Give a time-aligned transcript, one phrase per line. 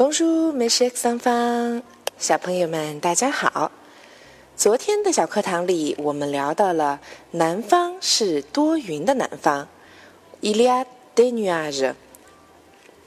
[0.00, 1.82] Bonjour, mes chers enfants，
[2.18, 3.70] 小朋友们，大家好。
[4.56, 6.98] 昨天的小课堂里，我们聊到了
[7.32, 9.68] 南方是多云的南方
[10.40, 11.92] ，Ilia de nuage。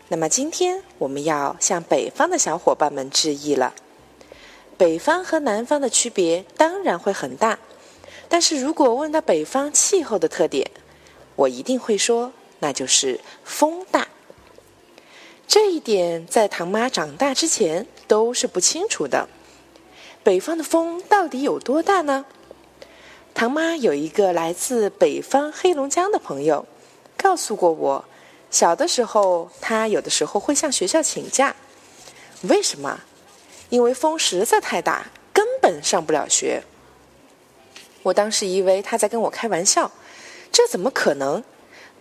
[0.10, 3.74] 那么今天我们要向北方的小伙伴们致意了。
[4.78, 7.58] 北方和南方的区别当然会很大，
[8.30, 10.70] 但是如果问到北方气候的特点，
[11.38, 14.08] 我一定会说，那就是风大。
[15.48, 19.28] 这一点在唐妈长大之前都是不清楚的。
[20.24, 22.26] 北方的风到底有多大呢？
[23.34, 26.66] 唐妈有一个来自北方黑龙江的朋友，
[27.18, 28.06] 告诉过我，
[28.50, 31.56] 小的时候他有的时候会向学校请假。
[32.44, 33.00] 为什么？
[33.70, 36.64] 因为风实在太大，根本上不了学。
[38.04, 39.92] 我当时以为他在跟我开玩笑，
[40.52, 41.44] 这怎么可能？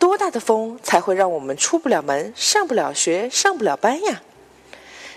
[0.03, 4.21] 多大的风才会让我们出不了门、上不了学、上不了班呀？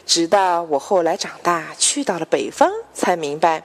[0.06, 3.64] 直到我后来长大，去到了北方，才明白，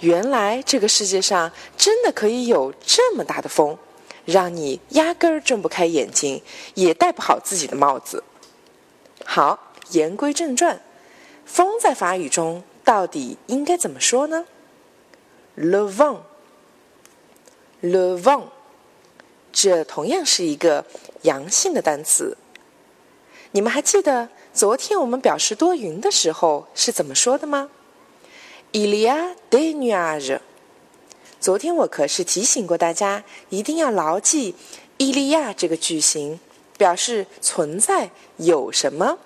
[0.00, 3.76] 原来这个世界上真的可以有这么大的风，
[4.24, 6.42] 让你压根儿睁不开眼睛，
[6.72, 8.24] 也戴不好自己的帽子。
[9.26, 9.58] 好，
[9.90, 10.80] 言归正传，
[11.44, 14.46] 风在法语中到底应该怎么说呢
[15.54, 15.86] ？Le
[17.82, 18.55] vent，le vent。
[19.58, 20.84] 这同样是一个
[21.22, 22.36] 阳性的单词。
[23.52, 27.70] 你们还记得昨天我们表示多云的时候是怎么说的吗
[28.72, 30.40] ？Il y a de nuage。
[31.40, 34.54] 昨天我可是提醒过大家，一定要牢记
[34.98, 36.38] “il y a” 这个句型，
[36.76, 39.18] 表示存在有什么。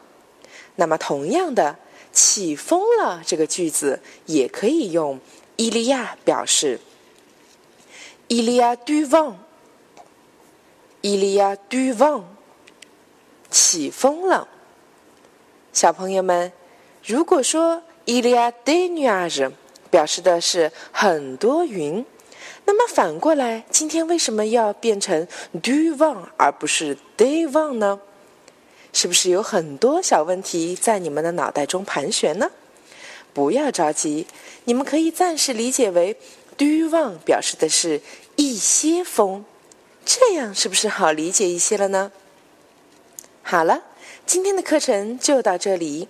[0.76, 1.76] 那么同样的，
[2.12, 5.18] 起风了这个句子也可以用
[5.56, 6.78] “il y a” 表示。
[8.28, 9.34] Il y a du vent。
[11.02, 12.36] 伊利亚杜旺
[13.50, 14.46] 起风了，
[15.72, 16.52] 小朋友们，
[17.02, 19.50] 如果说伊利亚德尼亚人
[19.90, 22.04] 表示的是很多云，
[22.66, 25.26] 那么反过来，今天为什么要变成
[25.62, 27.98] 杜旺而不是德旺呢？
[28.92, 32.50] 是不是有很多小问题在你们的脑袋中盘旋呢？
[33.32, 34.26] 不要着急，
[34.64, 36.14] 你们可以暂时理解为
[36.58, 38.02] 杜旺表示的是
[38.36, 39.42] 一些风。
[40.04, 42.12] 这样是不是好理解一些了呢？
[43.42, 43.82] 好了，
[44.26, 46.08] 今天的课程就到这里。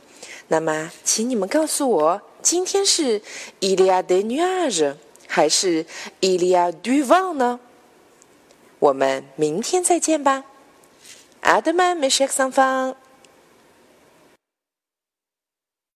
[0.48, 3.22] 那么，请你们告诉我，今天是
[3.60, 4.96] Il y a des nuages
[5.26, 5.86] 还是
[6.20, 7.60] Il y a du vent 呢？
[8.78, 10.44] 我们明天再见吧。
[11.42, 12.94] 阿德曼，mes chers enfants。